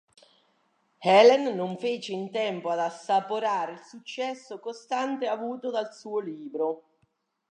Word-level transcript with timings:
Helen 1.05 1.43
non 1.55 1.77
fece 1.77 2.11
in 2.13 2.31
tempo 2.31 2.69
ad 2.71 2.79
assaporare 2.79 3.73
il 3.73 3.83
successo 3.87 4.59
costante 4.59 5.27
avuto 5.27 5.69
dal 5.69 5.93
suo 5.93 6.19
libro. 6.19 6.83